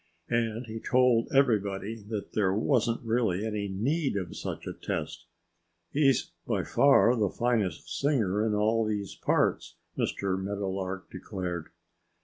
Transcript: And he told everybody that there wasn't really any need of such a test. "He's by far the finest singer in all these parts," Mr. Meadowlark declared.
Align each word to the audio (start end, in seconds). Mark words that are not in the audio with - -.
And 0.31 0.65
he 0.65 0.79
told 0.79 1.27
everybody 1.31 2.01
that 2.09 2.33
there 2.33 2.55
wasn't 2.55 3.03
really 3.05 3.45
any 3.45 3.67
need 3.67 4.17
of 4.17 4.35
such 4.35 4.65
a 4.65 4.73
test. 4.73 5.27
"He's 5.91 6.31
by 6.47 6.63
far 6.63 7.15
the 7.15 7.29
finest 7.29 7.99
singer 7.99 8.43
in 8.43 8.55
all 8.55 8.83
these 8.83 9.13
parts," 9.13 9.75
Mr. 9.95 10.41
Meadowlark 10.43 11.11
declared. 11.11 11.67